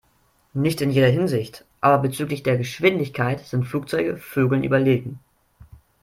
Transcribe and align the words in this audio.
Nicht 0.55 0.81
in 0.81 0.89
jeder 0.89 1.09
Hinsicht, 1.09 1.63
aber 1.79 1.99
bezüglich 2.01 2.41
der 2.41 2.57
Geschwindigkeit 2.57 3.41
sind 3.41 3.65
Flugzeuge 3.67 4.17
Vögeln 4.17 4.63
überlegen. 4.63 5.19